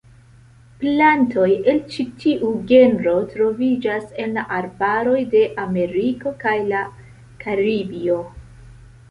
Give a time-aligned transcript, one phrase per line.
[0.83, 6.83] Plantoj el ĉi tiu genro troviĝas en la arbaroj de Ameriko kaj la
[7.47, 8.19] Karibio.